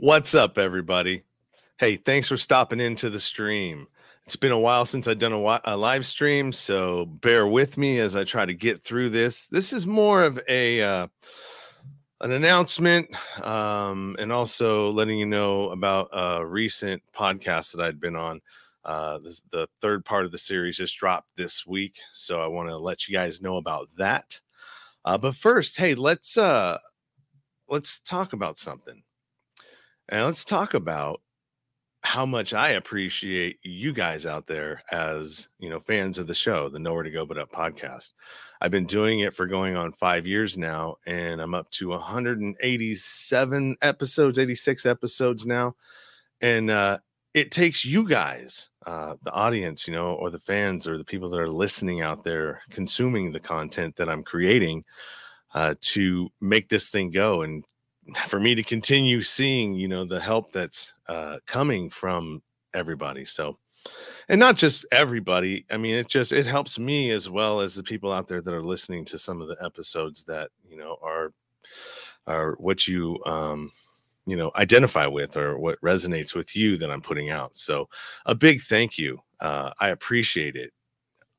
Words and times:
What's 0.00 0.34
up, 0.34 0.56
everybody? 0.56 1.22
Hey, 1.76 1.96
thanks 1.96 2.26
for 2.26 2.38
stopping 2.38 2.80
into 2.80 3.10
the 3.10 3.20
stream. 3.20 3.86
It's 4.24 4.36
been 4.36 4.50
a 4.50 4.58
while 4.58 4.86
since 4.86 5.06
I've 5.06 5.18
done 5.18 5.34
a, 5.34 5.60
a 5.64 5.76
live 5.76 6.06
stream, 6.06 6.50
so 6.50 7.04
bear 7.04 7.46
with 7.46 7.76
me 7.76 7.98
as 7.98 8.16
I 8.16 8.24
try 8.24 8.46
to 8.46 8.54
get 8.54 8.82
through 8.82 9.10
this. 9.10 9.48
This 9.48 9.70
is 9.72 9.86
more 9.86 10.22
of 10.22 10.40
a 10.48 10.80
uh, 10.80 11.08
an 12.22 12.32
announcement, 12.32 13.10
um, 13.44 14.16
and 14.18 14.32
also 14.32 14.90
letting 14.92 15.18
you 15.18 15.26
know 15.26 15.68
about 15.68 16.08
a 16.12 16.44
recent 16.44 17.02
podcast 17.14 17.72
that 17.72 17.84
I'd 17.84 18.00
been 18.00 18.16
on. 18.16 18.40
Uh, 18.86 19.18
this, 19.18 19.42
the 19.52 19.68
third 19.82 20.06
part 20.06 20.24
of 20.24 20.32
the 20.32 20.38
series 20.38 20.78
just 20.78 20.96
dropped 20.96 21.28
this 21.36 21.66
week, 21.66 21.98
so 22.14 22.40
I 22.40 22.46
want 22.46 22.70
to 22.70 22.78
let 22.78 23.06
you 23.06 23.14
guys 23.14 23.42
know 23.42 23.58
about 23.58 23.90
that. 23.98 24.40
Uh, 25.04 25.18
but 25.18 25.36
first, 25.36 25.76
hey, 25.76 25.94
let's 25.94 26.38
uh, 26.38 26.78
let's 27.68 28.00
talk 28.00 28.32
about 28.32 28.58
something. 28.58 29.02
And 30.12 30.26
let's 30.26 30.44
talk 30.44 30.74
about 30.74 31.22
how 32.02 32.26
much 32.26 32.52
I 32.52 32.72
appreciate 32.72 33.58
you 33.62 33.94
guys 33.94 34.26
out 34.26 34.46
there 34.46 34.82
as, 34.92 35.48
you 35.58 35.70
know, 35.70 35.80
fans 35.80 36.18
of 36.18 36.26
the 36.26 36.34
show, 36.34 36.68
the 36.68 36.78
Nowhere 36.78 37.04
to 37.04 37.10
Go 37.10 37.24
But 37.24 37.38
Up 37.38 37.50
podcast. 37.50 38.10
I've 38.60 38.70
been 38.70 38.84
doing 38.84 39.20
it 39.20 39.34
for 39.34 39.46
going 39.46 39.74
on 39.74 39.90
five 39.92 40.26
years 40.26 40.58
now, 40.58 40.96
and 41.06 41.40
I'm 41.40 41.54
up 41.54 41.70
to 41.70 41.88
187 41.88 43.76
episodes, 43.80 44.38
86 44.38 44.84
episodes 44.84 45.46
now. 45.46 45.76
And 46.42 46.70
uh, 46.70 46.98
it 47.32 47.50
takes 47.50 47.82
you 47.82 48.06
guys, 48.06 48.68
uh, 48.84 49.16
the 49.22 49.32
audience, 49.32 49.88
you 49.88 49.94
know, 49.94 50.08
or 50.08 50.28
the 50.28 50.40
fans 50.40 50.86
or 50.86 50.98
the 50.98 51.04
people 51.06 51.30
that 51.30 51.40
are 51.40 51.48
listening 51.48 52.02
out 52.02 52.22
there, 52.22 52.60
consuming 52.68 53.32
the 53.32 53.40
content 53.40 53.96
that 53.96 54.10
I'm 54.10 54.24
creating 54.24 54.84
uh, 55.54 55.74
to 55.80 56.28
make 56.38 56.68
this 56.68 56.90
thing 56.90 57.10
go 57.10 57.40
and 57.40 57.64
for 58.26 58.40
me 58.40 58.54
to 58.54 58.62
continue 58.62 59.22
seeing 59.22 59.74
you 59.74 59.88
know 59.88 60.04
the 60.04 60.20
help 60.20 60.52
that's 60.52 60.92
uh, 61.08 61.36
coming 61.46 61.88
from 61.88 62.42
everybody 62.74 63.24
so 63.24 63.58
and 64.28 64.38
not 64.38 64.56
just 64.56 64.86
everybody 64.92 65.64
i 65.70 65.76
mean 65.76 65.94
it 65.94 66.08
just 66.08 66.32
it 66.32 66.46
helps 66.46 66.78
me 66.78 67.10
as 67.10 67.28
well 67.28 67.60
as 67.60 67.74
the 67.74 67.82
people 67.82 68.12
out 68.12 68.26
there 68.26 68.40
that 68.40 68.54
are 68.54 68.62
listening 68.62 69.04
to 69.04 69.18
some 69.18 69.40
of 69.40 69.48
the 69.48 69.56
episodes 69.62 70.24
that 70.24 70.50
you 70.68 70.76
know 70.76 70.96
are 71.02 71.32
are 72.26 72.52
what 72.58 72.86
you 72.86 73.18
um 73.26 73.70
you 74.26 74.36
know 74.36 74.50
identify 74.56 75.06
with 75.06 75.36
or 75.36 75.58
what 75.58 75.80
resonates 75.80 76.34
with 76.34 76.54
you 76.56 76.76
that 76.76 76.90
i'm 76.90 77.02
putting 77.02 77.30
out 77.30 77.56
so 77.56 77.88
a 78.26 78.34
big 78.34 78.60
thank 78.62 78.96
you 78.96 79.18
uh 79.40 79.70
i 79.80 79.88
appreciate 79.88 80.54
it 80.54 80.72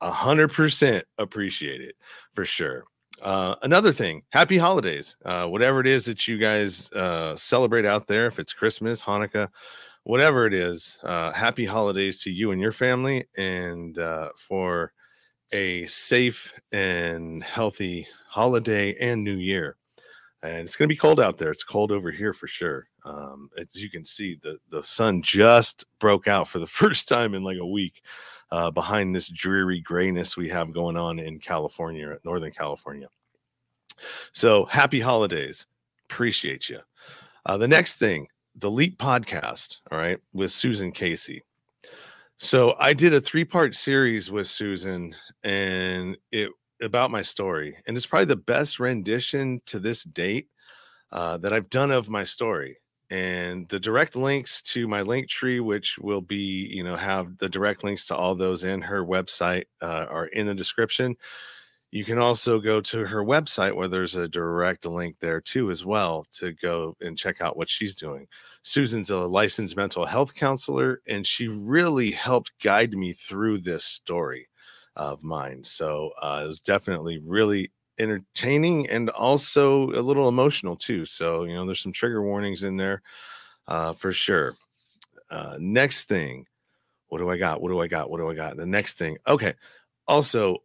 a 0.00 0.10
hundred 0.10 0.52
percent 0.52 1.04
appreciate 1.18 1.80
it 1.80 1.94
for 2.34 2.44
sure 2.44 2.84
uh, 3.22 3.54
another 3.62 3.92
thing, 3.92 4.22
happy 4.30 4.58
holidays. 4.58 5.16
Uh, 5.24 5.46
whatever 5.46 5.80
it 5.80 5.86
is 5.86 6.04
that 6.06 6.26
you 6.28 6.38
guys 6.38 6.90
uh, 6.92 7.36
celebrate 7.36 7.84
out 7.86 8.06
there, 8.06 8.26
if 8.26 8.38
it's 8.38 8.52
Christmas, 8.52 9.02
Hanukkah, 9.02 9.48
whatever 10.04 10.46
it 10.46 10.54
is, 10.54 10.98
uh, 11.04 11.32
happy 11.32 11.64
holidays 11.64 12.22
to 12.24 12.30
you 12.30 12.50
and 12.52 12.60
your 12.60 12.72
family, 12.72 13.26
and 13.36 13.98
uh, 13.98 14.30
for 14.36 14.92
a 15.52 15.86
safe 15.86 16.52
and 16.72 17.42
healthy 17.42 18.06
holiday 18.28 18.96
and 19.00 19.22
new 19.24 19.36
year. 19.36 19.76
And 20.42 20.66
it's 20.66 20.74
going 20.74 20.88
to 20.88 20.92
be 20.92 20.98
cold 20.98 21.20
out 21.20 21.38
there. 21.38 21.52
It's 21.52 21.62
cold 21.62 21.92
over 21.92 22.10
here 22.10 22.32
for 22.32 22.48
sure. 22.48 22.88
Um, 23.04 23.48
as 23.56 23.80
you 23.80 23.88
can 23.88 24.04
see, 24.04 24.38
the, 24.42 24.58
the 24.70 24.82
sun 24.82 25.22
just 25.22 25.84
broke 26.00 26.26
out 26.26 26.48
for 26.48 26.58
the 26.58 26.66
first 26.80 27.08
time 27.08 27.34
in 27.34 27.44
like 27.44 27.58
a 27.58 27.66
week 27.66 28.02
uh, 28.50 28.70
behind 28.70 29.14
this 29.14 29.28
dreary 29.28 29.80
grayness 29.80 30.36
we 30.36 30.48
have 30.48 30.74
going 30.74 30.96
on 30.96 31.18
in 31.18 31.38
California, 31.38 32.18
Northern 32.24 32.52
California. 32.52 33.08
So 34.32 34.64
happy 34.66 35.00
holidays. 35.00 35.66
Appreciate 36.04 36.68
you. 36.68 36.80
Uh, 37.46 37.56
the 37.56 37.68
next 37.68 37.94
thing, 37.94 38.26
the 38.56 38.70
Leap 38.70 38.98
podcast, 38.98 39.78
all 39.90 39.98
right, 39.98 40.18
with 40.32 40.52
Susan 40.52 40.92
Casey. 40.92 41.44
So 42.36 42.74
I 42.78 42.92
did 42.92 43.14
a 43.14 43.20
three 43.20 43.44
part 43.44 43.74
series 43.74 44.30
with 44.30 44.46
Susan 44.46 45.14
and 45.44 46.16
it 46.30 46.50
about 46.82 47.10
my 47.10 47.22
story. 47.22 47.76
And 47.86 47.96
it's 47.96 48.06
probably 48.06 48.26
the 48.26 48.36
best 48.36 48.80
rendition 48.80 49.60
to 49.66 49.78
this 49.78 50.04
date 50.04 50.48
uh, 51.10 51.38
that 51.38 51.52
I've 51.52 51.70
done 51.70 51.90
of 51.90 52.08
my 52.08 52.24
story 52.24 52.78
and 53.12 53.68
the 53.68 53.78
direct 53.78 54.16
links 54.16 54.62
to 54.62 54.88
my 54.88 55.02
link 55.02 55.28
tree 55.28 55.60
which 55.60 55.98
will 55.98 56.22
be 56.22 56.66
you 56.72 56.82
know 56.82 56.96
have 56.96 57.36
the 57.36 57.48
direct 57.48 57.84
links 57.84 58.06
to 58.06 58.16
all 58.16 58.34
those 58.34 58.64
in 58.64 58.80
her 58.80 59.04
website 59.04 59.64
uh, 59.82 60.06
are 60.08 60.26
in 60.28 60.46
the 60.46 60.54
description 60.54 61.14
you 61.90 62.06
can 62.06 62.18
also 62.18 62.58
go 62.58 62.80
to 62.80 63.04
her 63.04 63.22
website 63.22 63.76
where 63.76 63.88
there's 63.88 64.14
a 64.14 64.26
direct 64.26 64.86
link 64.86 65.14
there 65.20 65.42
too 65.42 65.70
as 65.70 65.84
well 65.84 66.24
to 66.32 66.52
go 66.54 66.96
and 67.02 67.18
check 67.18 67.42
out 67.42 67.54
what 67.58 67.68
she's 67.68 67.94
doing 67.94 68.26
susan's 68.62 69.10
a 69.10 69.18
licensed 69.18 69.76
mental 69.76 70.06
health 70.06 70.34
counselor 70.34 71.02
and 71.06 71.26
she 71.26 71.48
really 71.48 72.10
helped 72.10 72.50
guide 72.62 72.94
me 72.94 73.12
through 73.12 73.58
this 73.58 73.84
story 73.84 74.48
of 74.96 75.22
mine 75.22 75.64
so 75.64 76.10
uh, 76.20 76.42
it 76.44 76.46
was 76.46 76.60
definitely 76.60 77.18
really 77.18 77.70
entertaining 77.98 78.88
and 78.90 79.10
also 79.10 79.90
a 79.90 80.02
little 80.02 80.28
emotional 80.28 80.76
too. 80.76 81.06
So, 81.06 81.44
you 81.44 81.54
know, 81.54 81.64
there's 81.64 81.80
some 81.80 81.92
trigger 81.92 82.22
warnings 82.22 82.64
in 82.64 82.76
there 82.76 83.02
uh, 83.68 83.92
for 83.92 84.12
sure. 84.12 84.54
Uh, 85.30 85.56
next 85.58 86.04
thing, 86.04 86.46
what 87.08 87.18
do 87.18 87.30
I 87.30 87.38
got? 87.38 87.62
What 87.62 87.70
do 87.70 87.80
I 87.80 87.86
got? 87.86 88.10
What 88.10 88.18
do 88.18 88.28
I 88.28 88.34
got? 88.34 88.56
The 88.56 88.66
next 88.66 88.98
thing, 88.98 89.18
okay. 89.26 89.54
Also, 90.06 90.58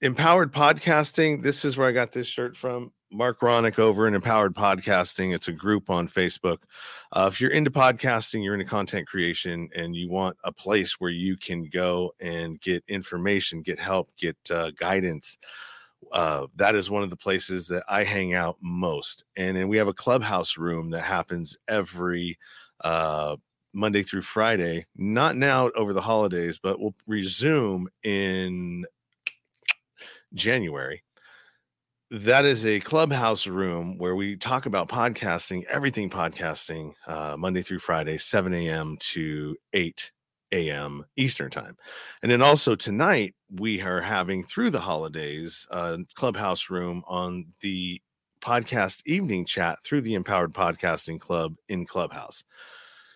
empowered 0.00 0.52
podcasting. 0.52 1.42
This 1.42 1.64
is 1.64 1.76
where 1.76 1.88
I 1.88 1.92
got 1.92 2.12
this 2.12 2.26
shirt 2.26 2.56
from. 2.56 2.92
Mark 3.14 3.40
Ronick 3.40 3.78
over 3.78 4.08
in 4.08 4.14
Empowered 4.14 4.54
Podcasting. 4.54 5.32
It's 5.32 5.46
a 5.46 5.52
group 5.52 5.88
on 5.88 6.08
Facebook. 6.08 6.58
Uh, 7.12 7.30
if 7.32 7.40
you're 7.40 7.52
into 7.52 7.70
podcasting, 7.70 8.42
you're 8.42 8.54
into 8.54 8.66
content 8.66 9.06
creation, 9.06 9.68
and 9.74 9.94
you 9.94 10.10
want 10.10 10.36
a 10.42 10.50
place 10.50 10.94
where 10.98 11.12
you 11.12 11.36
can 11.36 11.68
go 11.72 12.12
and 12.18 12.60
get 12.60 12.82
information, 12.88 13.62
get 13.62 13.78
help, 13.78 14.10
get 14.16 14.36
uh, 14.50 14.72
guidance, 14.72 15.38
uh, 16.12 16.46
that 16.56 16.74
is 16.74 16.90
one 16.90 17.02
of 17.02 17.10
the 17.10 17.16
places 17.16 17.68
that 17.68 17.84
I 17.88 18.04
hang 18.04 18.34
out 18.34 18.56
most. 18.60 19.24
And 19.36 19.56
then 19.56 19.68
we 19.68 19.76
have 19.76 19.88
a 19.88 19.94
clubhouse 19.94 20.58
room 20.58 20.90
that 20.90 21.02
happens 21.02 21.56
every 21.68 22.38
uh, 22.82 23.36
Monday 23.72 24.02
through 24.02 24.22
Friday, 24.22 24.86
not 24.96 25.36
now 25.36 25.70
over 25.76 25.92
the 25.92 26.00
holidays, 26.00 26.58
but 26.62 26.80
we'll 26.80 26.94
resume 27.06 27.88
in 28.02 28.84
January. 30.34 31.02
That 32.14 32.44
is 32.44 32.64
a 32.64 32.78
clubhouse 32.78 33.48
room 33.48 33.98
where 33.98 34.14
we 34.14 34.36
talk 34.36 34.66
about 34.66 34.88
podcasting, 34.88 35.64
everything 35.64 36.08
podcasting, 36.08 36.92
uh, 37.08 37.36
Monday 37.36 37.60
through 37.60 37.80
Friday, 37.80 38.18
7 38.18 38.54
a.m. 38.54 38.96
to 39.00 39.56
8 39.72 40.12
a.m. 40.52 41.04
Eastern 41.16 41.50
time. 41.50 41.76
And 42.22 42.30
then 42.30 42.40
also 42.40 42.76
tonight, 42.76 43.34
we 43.50 43.82
are 43.82 44.00
having 44.00 44.44
through 44.44 44.70
the 44.70 44.78
holidays 44.78 45.66
a 45.72 45.98
clubhouse 46.14 46.70
room 46.70 47.02
on 47.08 47.46
the 47.62 48.00
podcast 48.40 49.02
evening 49.06 49.44
chat 49.44 49.82
through 49.82 50.02
the 50.02 50.14
Empowered 50.14 50.54
Podcasting 50.54 51.18
Club 51.18 51.56
in 51.68 51.84
Clubhouse. 51.84 52.44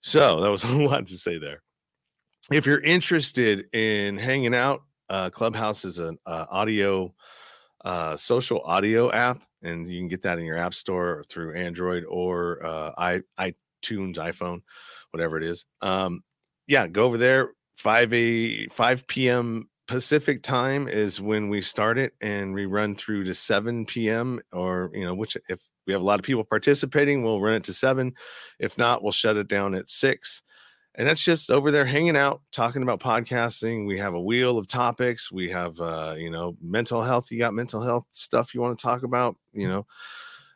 So 0.00 0.40
that 0.40 0.50
was 0.50 0.64
a 0.64 0.72
lot 0.72 1.06
to 1.06 1.16
say 1.16 1.38
there. 1.38 1.62
If 2.50 2.66
you're 2.66 2.80
interested 2.80 3.72
in 3.72 4.18
hanging 4.18 4.56
out, 4.56 4.82
uh, 5.08 5.30
Clubhouse 5.30 5.84
is 5.84 6.00
an 6.00 6.18
uh, 6.26 6.46
audio, 6.50 7.14
uh, 7.84 8.16
social 8.16 8.60
audio 8.62 9.10
app, 9.12 9.42
and 9.62 9.90
you 9.90 9.98
can 10.00 10.08
get 10.08 10.22
that 10.22 10.38
in 10.38 10.44
your 10.44 10.56
app 10.56 10.74
store 10.74 11.24
through 11.28 11.54
Android 11.54 12.04
or 12.08 12.64
uh, 12.64 12.92
i 12.98 13.20
iTunes, 13.38 14.16
iPhone, 14.16 14.60
whatever 15.10 15.36
it 15.36 15.44
is. 15.44 15.64
Um, 15.80 16.22
yeah, 16.66 16.86
go 16.86 17.04
over 17.04 17.18
there. 17.18 17.50
5 17.76 18.12
a 18.12 18.66
5 18.68 19.06
p.m. 19.06 19.68
Pacific 19.88 20.42
time 20.42 20.86
is 20.86 21.20
when 21.20 21.48
we 21.48 21.60
start 21.60 21.98
it 21.98 22.12
and 22.20 22.54
we 22.54 22.66
run 22.66 22.94
through 22.94 23.24
to 23.24 23.34
7 23.34 23.86
p.m. 23.86 24.40
or 24.52 24.90
you 24.92 25.04
know, 25.04 25.14
which 25.14 25.36
if 25.48 25.60
we 25.86 25.92
have 25.92 26.02
a 26.02 26.04
lot 26.04 26.20
of 26.20 26.24
people 26.24 26.44
participating, 26.44 27.22
we'll 27.22 27.40
run 27.40 27.54
it 27.54 27.64
to 27.64 27.74
seven. 27.74 28.14
If 28.60 28.78
not, 28.78 29.02
we'll 29.02 29.12
shut 29.12 29.36
it 29.36 29.48
down 29.48 29.74
at 29.74 29.90
six. 29.90 30.42
And 30.96 31.08
that's 31.08 31.22
just 31.22 31.50
over 31.50 31.70
there 31.70 31.84
hanging 31.84 32.16
out, 32.16 32.42
talking 32.52 32.82
about 32.82 33.00
podcasting. 33.00 33.86
We 33.86 33.96
have 33.98 34.14
a 34.14 34.20
wheel 34.20 34.58
of 34.58 34.66
topics. 34.66 35.30
We 35.30 35.48
have 35.50 35.80
uh, 35.80 36.16
you 36.18 36.30
know, 36.30 36.56
mental 36.60 37.00
health. 37.02 37.30
You 37.30 37.38
got 37.38 37.54
mental 37.54 37.82
health 37.82 38.06
stuff 38.10 38.54
you 38.54 38.60
want 38.60 38.78
to 38.78 38.82
talk 38.82 39.02
about, 39.02 39.36
you 39.52 39.68
know. 39.68 39.86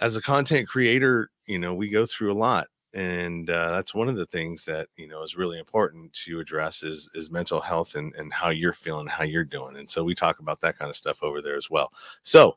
As 0.00 0.16
a 0.16 0.22
content 0.22 0.68
creator, 0.68 1.30
you 1.46 1.58
know, 1.58 1.74
we 1.74 1.88
go 1.88 2.06
through 2.06 2.32
a 2.32 2.38
lot 2.38 2.68
and 2.94 3.50
uh, 3.50 3.72
that's 3.72 3.94
one 3.94 4.08
of 4.08 4.16
the 4.16 4.26
things 4.26 4.64
that 4.64 4.88
you 4.96 5.06
know 5.06 5.22
is 5.22 5.36
really 5.36 5.58
important 5.58 6.12
to 6.12 6.40
address 6.40 6.82
is 6.82 7.08
is 7.14 7.30
mental 7.30 7.60
health 7.60 7.94
and 7.96 8.14
and 8.14 8.32
how 8.32 8.48
you're 8.48 8.72
feeling 8.72 9.06
how 9.06 9.24
you're 9.24 9.44
doing 9.44 9.76
and 9.76 9.90
so 9.90 10.02
we 10.02 10.14
talk 10.14 10.38
about 10.38 10.60
that 10.60 10.78
kind 10.78 10.88
of 10.88 10.96
stuff 10.96 11.22
over 11.22 11.42
there 11.42 11.56
as 11.56 11.68
well 11.68 11.92
so 12.22 12.56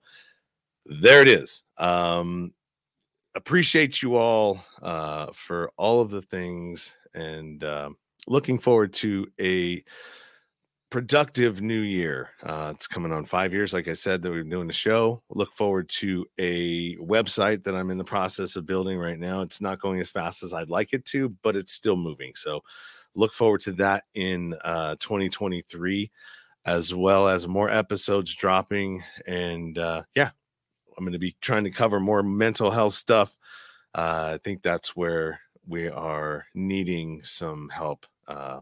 there 0.85 1.21
it 1.21 1.27
is 1.27 1.63
um 1.77 2.53
appreciate 3.35 4.01
you 4.01 4.15
all 4.17 4.61
uh 4.81 5.27
for 5.33 5.71
all 5.77 6.01
of 6.01 6.09
the 6.09 6.21
things 6.21 6.95
and 7.13 7.63
uh, 7.63 7.89
looking 8.27 8.59
forward 8.59 8.93
to 8.93 9.27
a 9.39 9.83
productive 10.89 11.61
new 11.61 11.79
year. 11.79 12.29
Uh, 12.43 12.73
it's 12.75 12.85
coming 12.85 13.13
on 13.13 13.23
five 13.25 13.53
years, 13.53 13.73
like 13.73 13.87
I 13.87 13.93
said, 13.93 14.21
that 14.21 14.31
we've 14.31 14.43
been 14.43 14.49
doing 14.49 14.67
the 14.67 14.73
show. 14.73 15.23
Look 15.29 15.53
forward 15.53 15.87
to 15.99 16.25
a 16.37 16.97
website 16.97 17.63
that 17.63 17.75
I'm 17.75 17.91
in 17.91 17.97
the 17.97 18.03
process 18.03 18.57
of 18.57 18.65
building 18.65 18.99
right 18.99 19.17
now. 19.17 19.41
It's 19.41 19.61
not 19.61 19.79
going 19.79 20.01
as 20.01 20.09
fast 20.09 20.43
as 20.43 20.53
I'd 20.53 20.69
like 20.69 20.93
it 20.93 21.05
to, 21.05 21.29
but 21.41 21.55
it's 21.55 21.71
still 21.71 21.95
moving. 21.95 22.33
So 22.35 22.59
look 23.15 23.33
forward 23.33 23.61
to 23.61 23.71
that 23.73 24.03
in 24.15 24.53
uh, 24.65 24.95
2023, 24.99 26.11
as 26.65 26.93
well 26.93 27.29
as 27.29 27.47
more 27.47 27.69
episodes 27.69 28.35
dropping. 28.35 29.01
And 29.25 29.77
uh, 29.77 30.03
yeah, 30.13 30.31
I'm 30.97 31.03
going 31.03 31.13
to 31.13 31.19
be 31.19 31.35
trying 31.41 31.63
to 31.63 31.71
cover 31.71 31.99
more 31.99 32.23
mental 32.23 32.71
health 32.71 32.93
stuff. 32.93 33.37
Uh, 33.93 34.31
I 34.35 34.39
think 34.43 34.61
that's 34.61 34.95
where 34.95 35.39
we 35.67 35.87
are 35.89 36.45
needing 36.53 37.23
some 37.23 37.69
help 37.69 38.05
uh, 38.27 38.61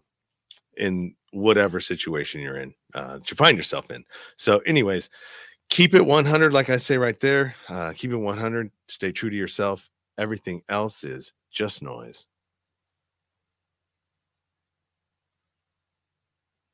in 0.77 1.15
whatever 1.31 1.79
situation 1.79 2.41
you're 2.41 2.57
in, 2.57 2.73
uh, 2.93 3.17
that 3.17 3.29
you 3.29 3.35
find 3.35 3.57
yourself 3.57 3.91
in. 3.91 4.03
So, 4.37 4.59
anyways, 4.59 5.09
keep 5.69 5.93
it 5.93 6.05
100, 6.05 6.53
like 6.53 6.69
I 6.69 6.77
say 6.77 6.97
right 6.97 7.19
there. 7.19 7.55
Uh, 7.67 7.93
keep 7.95 8.11
it 8.11 8.17
100. 8.17 8.71
Stay 8.87 9.11
true 9.11 9.29
to 9.29 9.35
yourself. 9.35 9.89
Everything 10.17 10.61
else 10.69 11.03
is 11.03 11.33
just 11.51 11.81
noise. 11.81 12.25